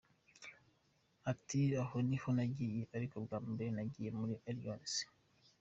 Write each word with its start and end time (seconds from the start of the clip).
Ati 1.31 1.61
Aho 1.83 1.95
niho 2.07 2.29
nagiye 2.37 2.81
ariko 2.95 3.15
bwa 3.25 3.37
mbere 3.53 3.69
nagiye 3.75 4.09
muri 4.19 4.33
Illinois. 4.49 4.95